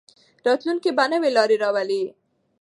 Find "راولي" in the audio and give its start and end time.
1.63-2.03